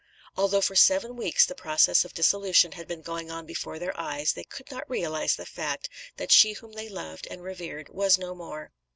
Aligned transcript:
Although 0.35 0.61
for 0.61 0.75
seven 0.75 1.15
weeks 1.15 1.45
the 1.45 1.53
process 1.53 2.03
of 2.03 2.15
dissolution 2.15 2.71
had 2.71 2.87
been 2.87 3.03
going 3.03 3.29
on 3.29 3.45
before 3.45 3.77
their 3.77 3.95
eyes, 3.99 4.33
they 4.33 4.43
could 4.43 4.71
not 4.71 4.89
realise 4.89 5.35
the 5.35 5.45
fact 5.45 5.89
that 6.17 6.31
she 6.31 6.53
whom 6.53 6.71
they 6.71 6.89
loved 6.89 7.27
and 7.29 7.43
revered 7.43 7.87
was 7.89 8.17
no 8.17 8.33
more." 8.33 8.71